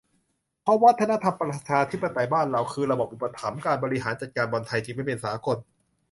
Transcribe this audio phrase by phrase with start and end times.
[0.61, 5.57] เพราะวัฒนธรรมประชาธิปไตยบ้านเรา คือระบบอุปถัมภ์ การบริหารจัดการบอลไทยจึงไม่เป็นสากล